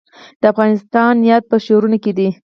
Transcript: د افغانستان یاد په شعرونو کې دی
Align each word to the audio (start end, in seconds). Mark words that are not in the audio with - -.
د 0.41 0.43
افغانستان 0.53 1.15
یاد 1.31 1.43
په 1.51 1.57
شعرونو 1.65 1.97
کې 2.03 2.11
دی 2.17 2.29